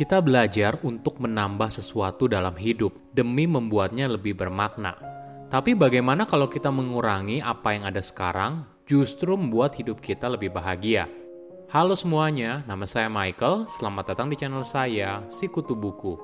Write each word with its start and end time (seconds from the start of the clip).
Kita 0.00 0.16
belajar 0.24 0.80
untuk 0.80 1.20
menambah 1.20 1.68
sesuatu 1.68 2.24
dalam 2.24 2.56
hidup 2.56 3.12
demi 3.12 3.44
membuatnya 3.44 4.08
lebih 4.08 4.32
bermakna. 4.32 4.96
Tapi 5.52 5.76
bagaimana 5.76 6.24
kalau 6.24 6.48
kita 6.48 6.72
mengurangi 6.72 7.44
apa 7.44 7.76
yang 7.76 7.84
ada 7.84 8.00
sekarang 8.00 8.64
justru 8.88 9.36
membuat 9.36 9.76
hidup 9.76 10.00
kita 10.00 10.24
lebih 10.32 10.56
bahagia? 10.56 11.04
Halo 11.68 11.92
semuanya, 11.92 12.64
nama 12.64 12.88
saya 12.88 13.12
Michael. 13.12 13.68
Selamat 13.68 14.16
datang 14.16 14.32
di 14.32 14.40
channel 14.40 14.64
saya, 14.64 15.20
Sikutu 15.28 15.76
Buku. 15.76 16.16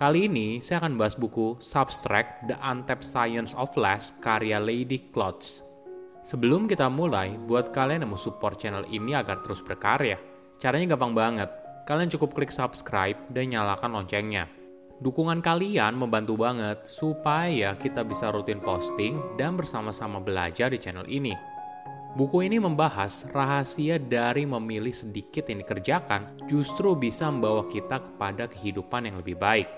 Kali 0.00 0.24
ini 0.24 0.64
saya 0.64 0.80
akan 0.88 0.96
bahas 0.96 1.12
buku 1.12 1.60
Substract 1.60 2.48
The 2.48 2.56
Untapped 2.64 3.04
Science 3.04 3.52
of 3.52 3.76
Less 3.76 4.16
karya 4.24 4.56
Lady 4.56 5.12
Klotz. 5.12 5.60
Sebelum 6.24 6.64
kita 6.64 6.88
mulai, 6.88 7.36
buat 7.36 7.76
kalian 7.76 8.08
yang 8.08 8.16
mau 8.16 8.16
support 8.16 8.56
channel 8.56 8.88
ini 8.88 9.12
agar 9.12 9.44
terus 9.44 9.60
berkarya, 9.60 10.16
caranya 10.56 10.96
gampang 10.96 11.12
banget 11.12 11.57
kalian 11.88 12.12
cukup 12.12 12.36
klik 12.36 12.52
subscribe 12.52 13.16
dan 13.32 13.48
nyalakan 13.48 13.96
loncengnya. 13.96 14.44
Dukungan 15.00 15.40
kalian 15.40 15.96
membantu 15.96 16.36
banget 16.36 16.84
supaya 16.84 17.72
kita 17.80 18.04
bisa 18.04 18.28
rutin 18.28 18.60
posting 18.60 19.16
dan 19.40 19.56
bersama-sama 19.56 20.20
belajar 20.20 20.68
di 20.68 20.76
channel 20.76 21.08
ini. 21.08 21.32
Buku 22.12 22.44
ini 22.44 22.60
membahas 22.60 23.24
rahasia 23.32 23.96
dari 23.96 24.44
memilih 24.44 24.92
sedikit 24.92 25.48
yang 25.48 25.64
dikerjakan 25.64 26.44
justru 26.44 26.92
bisa 26.92 27.32
membawa 27.32 27.64
kita 27.72 28.04
kepada 28.04 28.52
kehidupan 28.52 29.08
yang 29.08 29.16
lebih 29.24 29.40
baik. 29.40 29.70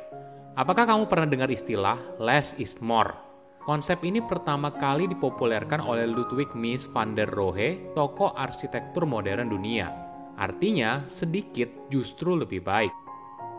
Apakah 0.59 0.91
kamu 0.91 1.07
pernah 1.07 1.31
dengar 1.31 1.53
istilah 1.53 2.01
less 2.19 2.59
is 2.59 2.75
more? 2.83 3.15
Konsep 3.63 4.03
ini 4.03 4.19
pertama 4.25 4.73
kali 4.73 5.07
dipopulerkan 5.07 5.85
oleh 5.85 6.09
Ludwig 6.09 6.51
Mies 6.59 6.91
van 6.91 7.15
der 7.15 7.31
Rohe, 7.31 7.93
tokoh 7.95 8.35
arsitektur 8.35 9.05
modern 9.07 9.53
dunia. 9.53 10.10
Artinya, 10.41 11.05
sedikit 11.05 11.69
justru 11.93 12.33
lebih 12.33 12.65
baik. 12.65 12.89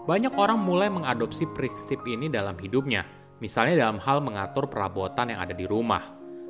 Banyak 0.09 0.33
orang 0.33 0.57
mulai 0.57 0.89
mengadopsi 0.89 1.45
prinsip 1.53 2.01
ini 2.09 2.25
dalam 2.25 2.57
hidupnya, 2.57 3.05
misalnya 3.37 3.85
dalam 3.85 4.01
hal 4.01 4.17
mengatur 4.17 4.65
perabotan 4.65 5.29
yang 5.29 5.45
ada 5.45 5.53
di 5.53 5.69
rumah. 5.69 6.01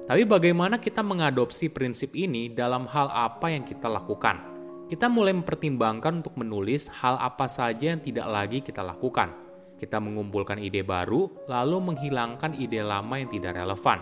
Tapi 0.07 0.23
bagaimana 0.23 0.79
kita 0.79 1.03
mengadopsi 1.03 1.67
prinsip 1.67 2.15
ini 2.15 2.47
dalam 2.47 2.87
hal 2.87 3.11
apa 3.11 3.51
yang 3.51 3.67
kita 3.67 3.91
lakukan? 3.91 4.39
Kita 4.87 5.11
mulai 5.11 5.35
mempertimbangkan 5.35 6.23
untuk 6.23 6.39
menulis 6.39 6.87
hal 6.91 7.19
apa 7.19 7.47
saja 7.51 7.95
yang 7.95 7.99
tidak 7.99 8.27
lagi 8.27 8.59
kita 8.63 8.83
lakukan. 8.83 9.35
Kita 9.79 9.99
mengumpulkan 9.99 10.59
ide 10.59 10.83
baru, 10.83 11.27
lalu 11.47 11.91
menghilangkan 11.91 12.55
ide 12.55 12.83
lama 12.83 13.19
yang 13.19 13.31
tidak 13.31 13.55
relevan. 13.55 13.99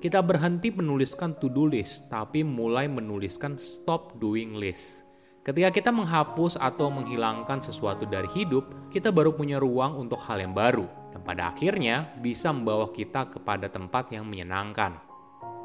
Kita 0.00 0.20
berhenti 0.20 0.68
menuliskan 0.72 1.36
to-do 1.40 1.68
list, 1.72 2.12
tapi 2.12 2.44
mulai 2.44 2.84
menuliskan 2.84 3.56
stop 3.56 4.16
doing 4.20 4.52
list. 4.56 5.04
Ketika 5.44 5.68
kita 5.76 5.90
menghapus 5.92 6.56
atau 6.56 6.88
menghilangkan 6.88 7.60
sesuatu 7.60 8.08
dari 8.08 8.24
hidup, 8.32 8.88
kita 8.88 9.12
baru 9.12 9.36
punya 9.36 9.60
ruang 9.60 9.92
untuk 10.00 10.16
hal 10.24 10.40
yang 10.40 10.56
baru, 10.56 10.88
dan 11.12 11.20
pada 11.20 11.52
akhirnya 11.52 12.16
bisa 12.24 12.48
membawa 12.48 12.88
kita 12.88 13.28
kepada 13.28 13.68
tempat 13.68 14.08
yang 14.08 14.24
menyenangkan. 14.24 14.96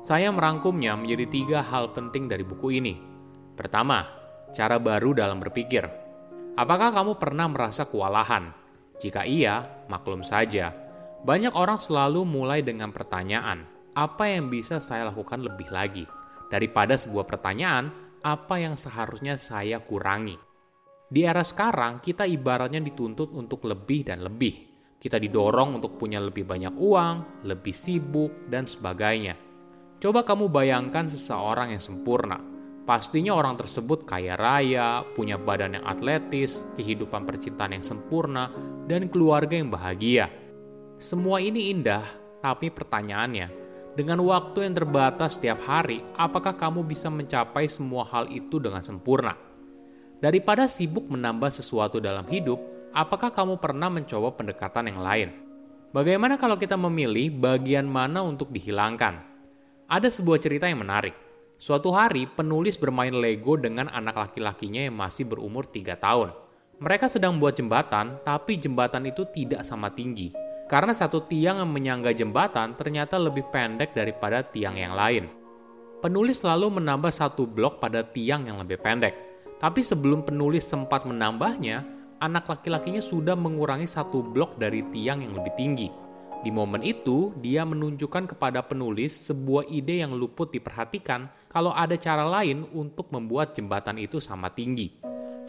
Saya 0.04 0.36
merangkumnya 0.36 1.00
menjadi 1.00 1.32
tiga 1.32 1.60
hal 1.64 1.96
penting 1.96 2.28
dari 2.28 2.44
buku 2.44 2.76
ini. 2.76 3.00
Pertama, 3.56 4.04
cara 4.52 4.76
baru 4.84 5.16
dalam 5.16 5.40
berpikir. 5.40 5.88
Apakah 6.60 6.92
kamu 6.92 7.16
pernah 7.16 7.48
merasa 7.48 7.88
kewalahan? 7.88 8.52
Jika 9.00 9.24
iya, 9.24 9.64
maklum 9.88 10.28
saja. 10.28 10.76
Banyak 11.24 11.56
orang 11.56 11.80
selalu 11.80 12.28
mulai 12.28 12.60
dengan 12.60 12.92
pertanyaan, 12.92 13.64
apa 13.96 14.28
yang 14.28 14.52
bisa 14.52 14.84
saya 14.84 15.08
lakukan 15.08 15.40
lebih 15.40 15.72
lagi? 15.72 16.04
Daripada 16.52 17.00
sebuah 17.00 17.24
pertanyaan, 17.24 18.09
apa 18.24 18.60
yang 18.60 18.76
seharusnya 18.76 19.40
saya 19.40 19.80
kurangi. 19.84 20.38
Di 21.10 21.26
era 21.26 21.42
sekarang, 21.42 22.04
kita 22.04 22.30
ibaratnya 22.30 22.78
dituntut 22.84 23.34
untuk 23.34 23.66
lebih 23.66 24.06
dan 24.06 24.22
lebih. 24.22 24.70
Kita 25.00 25.18
didorong 25.18 25.80
untuk 25.82 25.98
punya 25.98 26.22
lebih 26.22 26.46
banyak 26.46 26.76
uang, 26.76 27.48
lebih 27.48 27.74
sibuk, 27.74 28.52
dan 28.52 28.70
sebagainya. 28.70 29.34
Coba 29.98 30.22
kamu 30.28 30.52
bayangkan 30.52 31.10
seseorang 31.10 31.74
yang 31.74 31.82
sempurna. 31.82 32.38
Pastinya 32.86 33.38
orang 33.38 33.58
tersebut 33.58 34.06
kaya 34.06 34.34
raya, 34.38 35.06
punya 35.14 35.38
badan 35.38 35.78
yang 35.78 35.86
atletis, 35.86 36.66
kehidupan 36.78 37.26
percintaan 37.26 37.78
yang 37.80 37.86
sempurna, 37.86 38.50
dan 38.90 39.10
keluarga 39.10 39.58
yang 39.58 39.70
bahagia. 39.70 40.30
Semua 40.98 41.40
ini 41.40 41.70
indah, 41.70 42.02
tapi 42.42 42.74
pertanyaannya, 42.74 43.69
dengan 44.00 44.24
waktu 44.24 44.64
yang 44.64 44.80
terbatas 44.80 45.36
setiap 45.36 45.60
hari, 45.68 46.00
apakah 46.16 46.56
kamu 46.56 46.88
bisa 46.88 47.12
mencapai 47.12 47.68
semua 47.68 48.08
hal 48.08 48.32
itu 48.32 48.56
dengan 48.56 48.80
sempurna? 48.80 49.36
Daripada 50.24 50.72
sibuk 50.72 51.04
menambah 51.12 51.52
sesuatu 51.52 52.00
dalam 52.00 52.24
hidup, 52.32 52.64
apakah 52.96 53.28
kamu 53.28 53.60
pernah 53.60 53.92
mencoba 53.92 54.40
pendekatan 54.40 54.88
yang 54.88 55.04
lain? 55.04 55.30
Bagaimana 55.92 56.40
kalau 56.40 56.56
kita 56.56 56.80
memilih 56.80 57.44
bagian 57.44 57.92
mana 57.92 58.24
untuk 58.24 58.56
dihilangkan? 58.56 59.20
Ada 59.92 60.08
sebuah 60.08 60.40
cerita 60.40 60.72
yang 60.72 60.80
menarik. 60.80 61.20
Suatu 61.60 61.92
hari, 61.92 62.24
penulis 62.24 62.80
bermain 62.80 63.12
Lego 63.12 63.60
dengan 63.60 63.92
anak 63.92 64.16
laki-lakinya 64.16 64.80
yang 64.88 64.96
masih 64.96 65.28
berumur 65.28 65.68
3 65.68 66.00
tahun. 66.00 66.32
Mereka 66.80 67.12
sedang 67.12 67.36
membuat 67.36 67.60
jembatan, 67.60 68.16
tapi 68.24 68.56
jembatan 68.56 69.12
itu 69.12 69.28
tidak 69.28 69.68
sama 69.68 69.92
tinggi 69.92 70.48
karena 70.70 70.94
satu 70.94 71.26
tiang 71.26 71.66
yang 71.66 71.72
menyangga 71.74 72.14
jembatan 72.14 72.78
ternyata 72.78 73.18
lebih 73.18 73.50
pendek 73.50 73.98
daripada 73.98 74.46
tiang 74.46 74.78
yang 74.78 74.94
lain. 74.94 75.26
Penulis 76.00 76.46
selalu 76.46 76.80
menambah 76.80 77.12
satu 77.12 77.44
blok 77.44 77.82
pada 77.82 78.06
tiang 78.06 78.48
yang 78.48 78.62
lebih 78.62 78.80
pendek, 78.80 79.18
tapi 79.60 79.84
sebelum 79.84 80.24
penulis 80.24 80.64
sempat 80.64 81.04
menambahnya, 81.04 81.84
anak 82.24 82.48
laki-lakinya 82.48 83.04
sudah 83.04 83.36
mengurangi 83.36 83.90
satu 83.90 84.24
blok 84.24 84.56
dari 84.56 84.86
tiang 84.96 85.26
yang 85.26 85.36
lebih 85.36 85.52
tinggi. 85.60 85.90
Di 86.40 86.56
momen 86.56 86.80
itu, 86.88 87.36
dia 87.44 87.68
menunjukkan 87.68 88.32
kepada 88.32 88.64
penulis 88.64 89.12
sebuah 89.28 89.68
ide 89.68 90.08
yang 90.08 90.16
luput 90.16 90.56
diperhatikan 90.56 91.28
kalau 91.52 91.76
ada 91.76 92.00
cara 92.00 92.24
lain 92.24 92.64
untuk 92.72 93.12
membuat 93.12 93.52
jembatan 93.52 94.00
itu 94.00 94.24
sama 94.24 94.48
tinggi. 94.48 94.96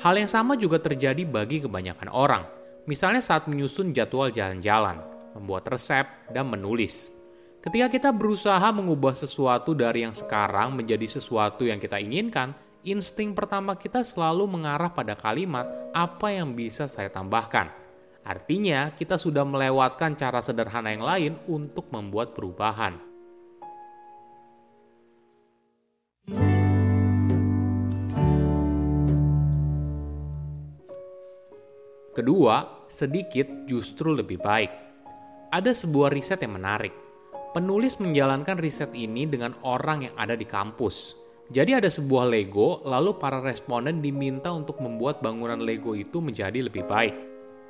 Hal 0.02 0.18
yang 0.18 0.26
sama 0.26 0.58
juga 0.58 0.82
terjadi 0.82 1.22
bagi 1.22 1.62
kebanyakan 1.62 2.10
orang– 2.10 2.44
Misalnya 2.90 3.22
saat 3.22 3.46
menyusun 3.46 3.94
jadwal 3.94 4.34
jalan-jalan, 4.34 4.98
membuat 5.38 5.70
resep, 5.70 6.10
dan 6.34 6.50
menulis. 6.50 7.14
Ketika 7.62 7.86
kita 7.86 8.10
berusaha 8.10 8.66
mengubah 8.74 9.14
sesuatu 9.14 9.78
dari 9.78 10.02
yang 10.02 10.10
sekarang 10.10 10.74
menjadi 10.74 11.06
sesuatu 11.06 11.62
yang 11.62 11.78
kita 11.78 12.02
inginkan, 12.02 12.50
insting 12.82 13.30
pertama 13.30 13.78
kita 13.78 14.02
selalu 14.02 14.50
mengarah 14.50 14.90
pada 14.90 15.14
kalimat 15.14 15.70
apa 15.94 16.34
yang 16.34 16.58
bisa 16.58 16.90
saya 16.90 17.06
tambahkan. 17.14 17.70
Artinya, 18.26 18.90
kita 18.98 19.14
sudah 19.14 19.46
melewatkan 19.46 20.18
cara 20.18 20.42
sederhana 20.42 20.90
yang 20.90 21.06
lain 21.06 21.32
untuk 21.46 21.94
membuat 21.94 22.34
perubahan. 22.34 23.09
Kedua, 32.10 32.86
sedikit 32.90 33.46
justru 33.70 34.10
lebih 34.10 34.42
baik. 34.42 34.66
Ada 35.54 35.70
sebuah 35.70 36.10
riset 36.10 36.42
yang 36.42 36.58
menarik. 36.58 36.90
Penulis 37.54 38.02
menjalankan 38.02 38.58
riset 38.58 38.90
ini 38.98 39.30
dengan 39.30 39.54
orang 39.62 40.10
yang 40.10 40.14
ada 40.18 40.34
di 40.34 40.42
kampus. 40.42 41.14
Jadi 41.54 41.78
ada 41.78 41.86
sebuah 41.86 42.26
Lego, 42.26 42.82
lalu 42.82 43.14
para 43.14 43.38
responden 43.38 44.02
diminta 44.02 44.50
untuk 44.50 44.82
membuat 44.82 45.22
bangunan 45.22 45.62
Lego 45.62 45.94
itu 45.94 46.18
menjadi 46.18 46.66
lebih 46.66 46.82
baik. 46.90 47.14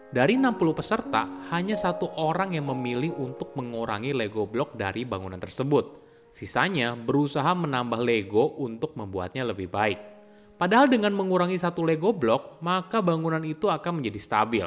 Dari 0.08 0.40
60 0.40 0.72
peserta, 0.72 1.28
hanya 1.52 1.76
satu 1.76 2.08
orang 2.16 2.56
yang 2.56 2.72
memilih 2.72 3.12
untuk 3.20 3.52
mengurangi 3.60 4.16
Lego 4.16 4.48
block 4.48 4.72
dari 4.72 5.04
bangunan 5.04 5.36
tersebut. 5.36 6.00
Sisanya 6.32 6.96
berusaha 6.96 7.52
menambah 7.52 8.00
Lego 8.00 8.56
untuk 8.56 8.96
membuatnya 8.96 9.44
lebih 9.44 9.68
baik. 9.68 10.19
Padahal 10.60 10.92
dengan 10.92 11.16
mengurangi 11.16 11.57
satu 11.57 11.89
Lego 11.89 12.12
block, 12.12 12.60
maka 12.60 13.01
bangunan 13.01 13.41
itu 13.48 13.72
akan 13.72 14.04
menjadi 14.04 14.21
stabil. 14.21 14.66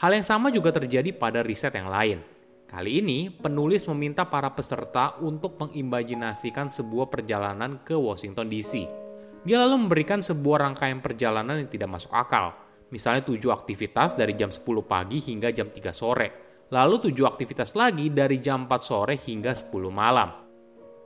Hal 0.00 0.16
yang 0.16 0.24
sama 0.24 0.48
juga 0.48 0.72
terjadi 0.72 1.12
pada 1.12 1.44
riset 1.44 1.76
yang 1.76 1.92
lain. 1.92 2.24
Kali 2.64 3.04
ini, 3.04 3.28
penulis 3.28 3.84
meminta 3.92 4.24
para 4.24 4.48
peserta 4.56 5.20
untuk 5.20 5.60
mengimajinasikan 5.60 6.72
sebuah 6.72 7.12
perjalanan 7.12 7.84
ke 7.84 7.92
Washington 7.92 8.48
DC. 8.48 8.88
Dia 9.44 9.60
lalu 9.60 9.84
memberikan 9.84 10.24
sebuah 10.24 10.64
rangkaian 10.64 11.04
perjalanan 11.04 11.60
yang 11.60 11.68
tidak 11.68 12.00
masuk 12.00 12.16
akal. 12.16 12.56
Misalnya 12.88 13.20
tujuh 13.20 13.52
aktivitas 13.52 14.16
dari 14.16 14.32
jam 14.40 14.48
10 14.48 14.64
pagi 14.88 15.20
hingga 15.20 15.52
jam 15.52 15.68
3 15.68 15.92
sore. 15.92 16.28
Lalu 16.72 17.12
tujuh 17.12 17.28
aktivitas 17.28 17.76
lagi 17.76 18.08
dari 18.08 18.40
jam 18.40 18.64
4 18.64 18.80
sore 18.80 19.20
hingga 19.20 19.52
10 19.52 19.68
malam. 19.92 20.49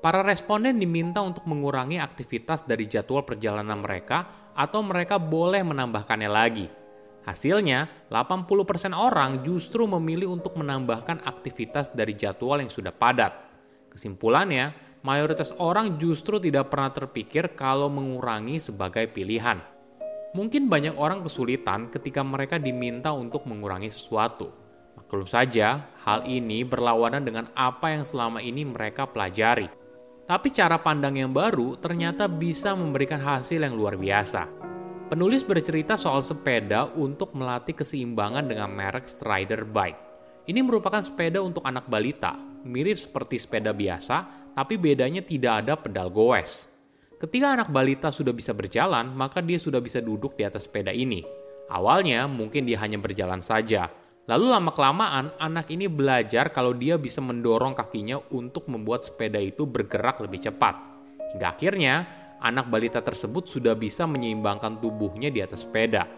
Para 0.05 0.21
responden 0.21 0.77
diminta 0.77 1.25
untuk 1.25 1.49
mengurangi 1.49 1.97
aktivitas 1.97 2.69
dari 2.69 2.85
jadwal 2.85 3.25
perjalanan 3.25 3.81
mereka 3.81 4.53
atau 4.53 4.85
mereka 4.85 5.17
boleh 5.17 5.65
menambahkannya 5.65 6.29
lagi. 6.29 6.69
Hasilnya, 7.25 8.13
80% 8.13 8.93
orang 8.93 9.41
justru 9.49 9.89
memilih 9.89 10.29
untuk 10.29 10.61
menambahkan 10.61 11.25
aktivitas 11.25 11.89
dari 11.97 12.13
jadwal 12.21 12.61
yang 12.61 12.69
sudah 12.69 12.93
padat. 12.93 13.33
Kesimpulannya, 13.97 14.77
mayoritas 15.09 15.57
orang 15.57 15.97
justru 15.97 16.37
tidak 16.37 16.69
pernah 16.69 16.93
terpikir 16.93 17.57
kalau 17.57 17.89
mengurangi 17.89 18.61
sebagai 18.61 19.09
pilihan. 19.09 19.65
Mungkin 20.37 20.69
banyak 20.69 21.01
orang 21.01 21.25
kesulitan 21.25 21.89
ketika 21.89 22.21
mereka 22.21 22.61
diminta 22.61 23.09
untuk 23.17 23.49
mengurangi 23.49 23.89
sesuatu. 23.89 24.53
Maklum 25.01 25.25
saja, 25.25 25.89
hal 26.05 26.29
ini 26.29 26.61
berlawanan 26.61 27.25
dengan 27.25 27.49
apa 27.57 27.97
yang 27.97 28.05
selama 28.05 28.45
ini 28.45 28.69
mereka 28.69 29.09
pelajari. 29.09 29.84
Tapi 30.25 30.49
cara 30.57 30.81
pandang 30.81 31.21
yang 31.21 31.37
baru 31.37 31.77
ternyata 31.77 32.25
bisa 32.33 32.73
memberikan 32.73 33.21
hasil 33.21 33.61
yang 33.61 33.77
luar 33.77 34.01
biasa. 34.01 34.49
Penulis 35.13 35.45
bercerita 35.45 36.01
soal 36.01 36.25
sepeda 36.25 36.89
untuk 36.97 37.37
melatih 37.37 37.77
keseimbangan 37.77 38.49
dengan 38.49 38.73
merek 38.73 39.05
Strider 39.05 39.69
Bike. 39.69 40.01
Ini 40.49 40.65
merupakan 40.65 41.05
sepeda 41.05 41.45
untuk 41.45 41.61
anak 41.69 41.93
balita, 41.93 42.41
mirip 42.65 42.97
seperti 42.97 43.37
sepeda 43.37 43.77
biasa, 43.77 44.49
tapi 44.57 44.81
bedanya 44.81 45.21
tidak 45.21 45.61
ada 45.61 45.77
pedal 45.77 46.09
goes. 46.09 46.73
Ketika 47.21 47.61
anak 47.61 47.69
balita 47.69 48.09
sudah 48.09 48.33
bisa 48.33 48.57
berjalan, 48.57 49.13
maka 49.13 49.45
dia 49.45 49.61
sudah 49.61 49.85
bisa 49.85 50.01
duduk 50.01 50.41
di 50.41 50.49
atas 50.49 50.65
sepeda 50.65 50.89
ini. 50.89 51.21
Awalnya 51.69 52.25
mungkin 52.33 52.65
dia 52.65 52.81
hanya 52.81 52.97
berjalan 52.97 53.45
saja. 53.45 53.93
Lalu 54.25 54.47
lama-kelamaan 54.49 55.37
anak 55.37 55.69
ini 55.69 55.85
belajar 55.85 56.49
kalau 56.49 56.73
dia 56.73 56.97
bisa 56.97 57.21
mendorong 57.21 57.77
kakinya 57.77 58.17
untuk 58.33 58.69
membuat 58.73 59.05
sepeda 59.05 59.37
itu 59.37 59.69
bergerak 59.69 60.25
lebih 60.25 60.49
cepat. 60.49 60.75
Hingga 61.37 61.47
akhirnya 61.53 61.95
anak 62.41 62.73
balita 62.73 63.05
tersebut 63.05 63.45
sudah 63.45 63.77
bisa 63.77 64.09
menyeimbangkan 64.09 64.81
tubuhnya 64.81 65.29
di 65.29 65.45
atas 65.45 65.69
sepeda. 65.69 66.09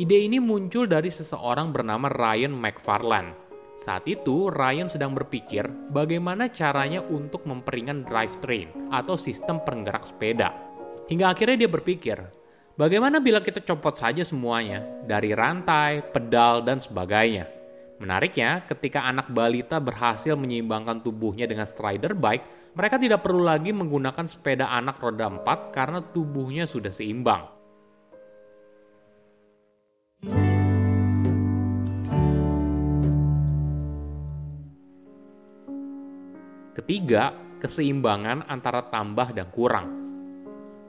Ide 0.00 0.24
ini 0.24 0.40
muncul 0.40 0.88
dari 0.88 1.12
seseorang 1.12 1.70
bernama 1.70 2.08
Ryan 2.08 2.56
McFarland 2.56 3.44
saat 3.74 4.06
itu, 4.06 4.54
Ryan 4.54 4.86
sedang 4.86 5.18
berpikir 5.18 5.66
bagaimana 5.90 6.46
caranya 6.46 7.02
untuk 7.02 7.42
memperingan 7.42 8.06
drivetrain 8.06 8.70
atau 8.94 9.18
sistem 9.18 9.58
penggerak 9.66 10.06
sepeda. 10.06 10.54
Hingga 11.10 11.34
akhirnya 11.34 11.66
dia 11.66 11.70
berpikir, 11.70 12.22
bagaimana 12.74 13.22
bila 13.22 13.40
kita 13.42 13.62
copot 13.62 13.94
saja 13.94 14.22
semuanya, 14.26 14.82
dari 15.06 15.34
rantai, 15.34 16.02
pedal, 16.14 16.62
dan 16.62 16.78
sebagainya. 16.82 17.46
Menariknya, 18.02 18.66
ketika 18.66 19.06
anak 19.06 19.30
balita 19.30 19.78
berhasil 19.78 20.34
menyeimbangkan 20.34 21.00
tubuhnya 21.00 21.46
dengan 21.46 21.64
strider 21.64 22.12
bike, 22.12 22.74
mereka 22.74 22.98
tidak 22.98 23.22
perlu 23.22 23.46
lagi 23.46 23.70
menggunakan 23.70 24.26
sepeda 24.26 24.66
anak 24.74 24.98
roda 24.98 25.30
4 25.30 25.70
karena 25.70 26.02
tubuhnya 26.02 26.66
sudah 26.66 26.90
seimbang. 26.90 27.46
Ketiga, 36.74 37.32
keseimbangan 37.62 38.50
antara 38.50 38.84
tambah 38.90 39.32
dan 39.32 39.48
kurang. 39.54 40.03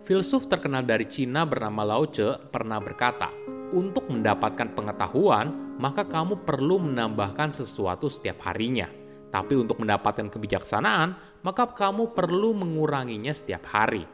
Filsuf 0.05 0.45
terkenal 0.45 0.85
dari 0.85 1.09
Cina 1.09 1.49
bernama 1.49 1.81
Lao 1.81 2.05
Tse 2.05 2.37
pernah 2.53 2.77
berkata, 2.77 3.33
untuk 3.73 4.05
mendapatkan 4.05 4.77
pengetahuan, 4.77 5.75
maka 5.81 6.05
kamu 6.05 6.45
perlu 6.45 6.77
menambahkan 6.77 7.49
sesuatu 7.49 8.05
setiap 8.05 8.45
harinya. 8.45 8.85
Tapi 9.33 9.57
untuk 9.57 9.81
mendapatkan 9.81 10.29
kebijaksanaan, 10.29 11.41
maka 11.41 11.65
kamu 11.73 12.13
perlu 12.13 12.53
menguranginya 12.53 13.33
setiap 13.33 13.65
hari. 13.65 14.05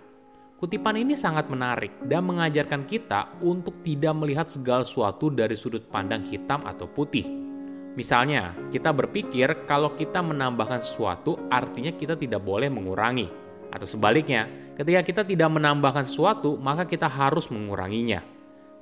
Kutipan 0.56 0.96
ini 0.96 1.20
sangat 1.20 1.52
menarik 1.52 1.92
dan 2.08 2.24
mengajarkan 2.24 2.88
kita 2.88 3.28
untuk 3.44 3.84
tidak 3.84 4.16
melihat 4.16 4.48
segala 4.48 4.88
sesuatu 4.88 5.28
dari 5.28 5.60
sudut 5.60 5.84
pandang 5.92 6.24
hitam 6.24 6.64
atau 6.64 6.88
putih, 6.88 7.52
Misalnya, 7.92 8.56
kita 8.72 8.96
berpikir 8.96 9.68
kalau 9.68 9.92
kita 10.00 10.24
menambahkan 10.24 10.80
sesuatu 10.80 11.36
artinya 11.52 11.92
kita 11.92 12.16
tidak 12.16 12.40
boleh 12.40 12.72
mengurangi. 12.72 13.28
Atau 13.72 13.88
sebaliknya, 13.88 14.52
ketika 14.76 15.02
kita 15.02 15.22
tidak 15.24 15.50
menambahkan 15.50 16.04
sesuatu, 16.04 16.60
maka 16.60 16.84
kita 16.84 17.08
harus 17.08 17.48
menguranginya. 17.48 18.20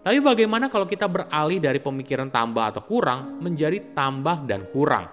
Tapi 0.01 0.17
bagaimana 0.19 0.67
kalau 0.67 0.89
kita 0.89 1.05
beralih 1.05 1.61
dari 1.61 1.77
pemikiran 1.77 2.33
tambah 2.33 2.73
atau 2.75 2.81
kurang 2.81 3.37
menjadi 3.39 3.93
tambah 3.93 4.49
dan 4.49 4.65
kurang? 4.73 5.05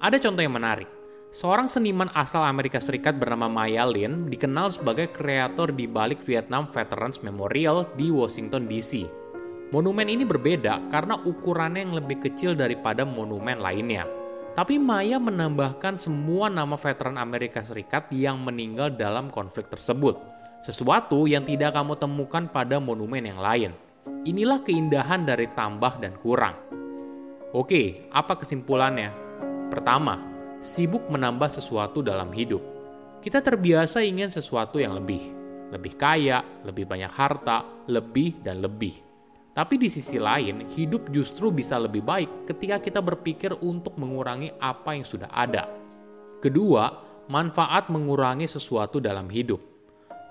Ada 0.00 0.16
contoh 0.18 0.42
yang 0.42 0.56
menarik. 0.56 0.88
Seorang 1.32 1.68
seniman 1.68 2.12
asal 2.12 2.44
Amerika 2.44 2.76
Serikat 2.76 3.16
bernama 3.16 3.48
Maya 3.48 3.88
Lin 3.88 4.28
dikenal 4.28 4.72
sebagai 4.72 5.08
kreator 5.12 5.72
di 5.72 5.88
balik 5.88 6.20
Vietnam 6.24 6.68
Veterans 6.68 7.24
Memorial 7.24 7.88
di 7.96 8.12
Washington 8.12 8.68
DC 8.68 9.22
Monumen 9.72 10.04
ini 10.04 10.28
berbeda 10.28 10.92
karena 10.92 11.16
ukurannya 11.16 11.88
yang 11.88 11.96
lebih 11.96 12.20
kecil 12.20 12.52
daripada 12.52 13.08
monumen 13.08 13.56
lainnya. 13.56 14.04
Tapi 14.52 14.76
Maya 14.76 15.16
menambahkan 15.16 15.96
semua 15.96 16.52
nama 16.52 16.76
veteran 16.76 17.16
Amerika 17.16 17.64
Serikat 17.64 18.12
yang 18.12 18.36
meninggal 18.44 18.92
dalam 18.92 19.32
konflik 19.32 19.72
tersebut. 19.72 20.20
Sesuatu 20.60 21.24
yang 21.24 21.48
tidak 21.48 21.72
kamu 21.72 21.96
temukan 21.96 22.44
pada 22.52 22.76
monumen 22.76 23.24
yang 23.24 23.40
lain. 23.40 23.72
Inilah 24.28 24.60
keindahan 24.60 25.24
dari 25.24 25.48
tambah 25.56 25.96
dan 26.04 26.12
kurang. 26.20 26.52
Oke, 27.56 28.04
apa 28.12 28.36
kesimpulannya? 28.36 29.10
Pertama, 29.72 30.20
sibuk 30.60 31.08
menambah 31.08 31.48
sesuatu 31.48 32.04
dalam 32.04 32.28
hidup. 32.28 32.60
Kita 33.24 33.40
terbiasa 33.40 34.04
ingin 34.04 34.28
sesuatu 34.28 34.76
yang 34.76 34.92
lebih. 35.00 35.32
Lebih 35.72 35.96
kaya, 35.96 36.44
lebih 36.68 36.84
banyak 36.84 37.08
harta, 37.08 37.64
lebih 37.88 38.44
dan 38.44 38.60
lebih 38.60 39.11
tapi 39.52 39.76
di 39.76 39.92
sisi 39.92 40.16
lain, 40.16 40.64
hidup 40.64 41.12
justru 41.12 41.52
bisa 41.52 41.76
lebih 41.76 42.00
baik 42.00 42.48
ketika 42.48 42.80
kita 42.80 43.04
berpikir 43.04 43.52
untuk 43.60 44.00
mengurangi 44.00 44.48
apa 44.56 44.96
yang 44.96 45.04
sudah 45.04 45.28
ada. 45.28 45.68
Kedua, 46.40 46.88
manfaat 47.28 47.92
mengurangi 47.92 48.48
sesuatu 48.48 48.96
dalam 48.96 49.28
hidup. 49.28 49.60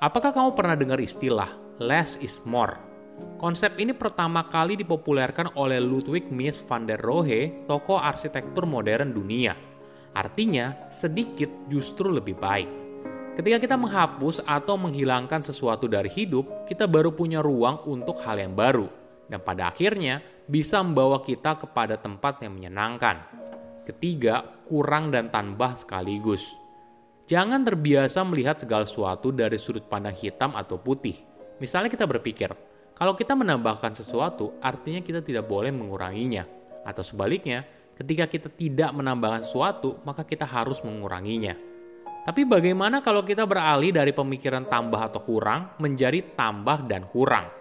Apakah 0.01 0.33
kamu 0.33 0.57
pernah 0.57 0.73
dengar 0.73 0.97
istilah 0.97 1.53
less 1.77 2.17
is 2.17 2.41
more? 2.49 2.81
Konsep 3.37 3.77
ini 3.77 3.93
pertama 3.93 4.49
kali 4.49 4.73
dipopulerkan 4.73 5.53
oleh 5.53 5.77
Ludwig 5.77 6.33
Mies 6.33 6.57
van 6.57 6.89
der 6.89 6.97
Rohe, 6.97 7.61
tokoh 7.69 8.01
arsitektur 8.01 8.65
modern 8.65 9.13
dunia. 9.13 9.53
Artinya, 10.17 10.89
sedikit 10.89 11.69
justru 11.69 12.09
lebih 12.09 12.41
baik. 12.41 12.69
Ketika 13.37 13.61
kita 13.61 13.77
menghapus 13.77 14.41
atau 14.49 14.81
menghilangkan 14.81 15.45
sesuatu 15.45 15.85
dari 15.85 16.09
hidup, 16.09 16.65
kita 16.65 16.89
baru 16.89 17.13
punya 17.13 17.45
ruang 17.45 17.85
untuk 17.85 18.17
hal 18.25 18.41
yang 18.41 18.57
baru 18.57 19.00
dan 19.31 19.39
pada 19.39 19.71
akhirnya 19.71 20.19
bisa 20.43 20.83
membawa 20.83 21.23
kita 21.23 21.55
kepada 21.63 21.95
tempat 21.95 22.43
yang 22.43 22.59
menyenangkan. 22.59 23.23
Ketiga, 23.87 24.43
kurang 24.67 25.15
dan 25.15 25.31
tambah 25.31 25.79
sekaligus. 25.79 26.43
Jangan 27.31 27.63
terbiasa 27.63 28.27
melihat 28.27 28.59
segala 28.59 28.83
sesuatu 28.83 29.31
dari 29.31 29.55
sudut 29.55 29.87
pandang 29.87 30.11
hitam 30.11 30.51
atau 30.51 30.75
putih. 30.75 31.15
Misalnya 31.63 31.87
kita 31.87 32.03
berpikir, 32.03 32.51
kalau 32.91 33.15
kita 33.15 33.31
menambahkan 33.39 33.95
sesuatu, 33.95 34.59
artinya 34.59 34.99
kita 34.99 35.23
tidak 35.23 35.47
boleh 35.47 35.71
menguranginya. 35.71 36.43
Atau 36.83 37.07
sebaliknya, 37.07 37.63
ketika 37.95 38.27
kita 38.27 38.51
tidak 38.51 38.91
menambahkan 38.91 39.47
sesuatu, 39.47 40.03
maka 40.03 40.27
kita 40.27 40.43
harus 40.43 40.83
menguranginya. 40.83 41.55
Tapi 42.21 42.45
bagaimana 42.45 42.99
kalau 42.99 43.23
kita 43.23 43.47
beralih 43.47 43.95
dari 43.95 44.11
pemikiran 44.11 44.67
tambah 44.67 44.99
atau 44.99 45.23
kurang 45.23 45.73
menjadi 45.79 46.21
tambah 46.35 46.85
dan 46.85 47.07
kurang? 47.09 47.60